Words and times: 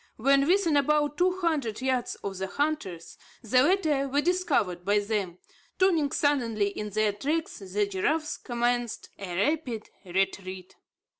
When 0.17 0.47
within 0.47 0.77
about 0.77 1.15
two 1.19 1.41
hundred 1.41 1.79
yards 1.79 2.15
of 2.23 2.39
the 2.39 2.47
hunters, 2.47 3.19
the 3.43 3.61
latter 3.61 4.07
were 4.07 4.21
discovered 4.21 4.83
by 4.83 4.97
them. 4.97 5.37
Turning 5.77 6.11
suddenly 6.11 6.69
in 6.69 6.89
their 6.89 7.13
tracks, 7.13 7.59
the 7.59 7.85
giraffes 7.85 8.37
commenced 8.37 9.09
a 9.19 9.35
rapid 9.35 9.91
retreat. 10.03 10.75